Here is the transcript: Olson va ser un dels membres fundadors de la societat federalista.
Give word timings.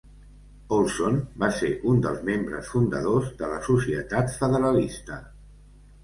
Olson 0.75 1.17
va 1.41 1.49
ser 1.57 1.67
un 1.91 1.99
dels 2.05 2.23
membres 2.29 2.71
fundadors 2.75 3.27
de 3.41 3.49
la 3.51 3.59
societat 3.67 4.33
federalista. 4.39 5.19